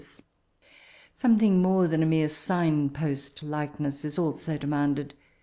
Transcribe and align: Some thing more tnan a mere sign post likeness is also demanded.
Some 1.13 1.37
thing 1.37 1.61
more 1.61 1.87
tnan 1.87 2.01
a 2.01 2.05
mere 2.07 2.27
sign 2.27 2.89
post 2.89 3.43
likeness 3.43 4.03
is 4.03 4.17
also 4.17 4.57
demanded. 4.57 5.13